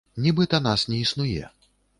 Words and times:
Нібыта 0.27 0.61
нас 0.69 0.87
не 0.93 0.97
існуе. 1.05 1.47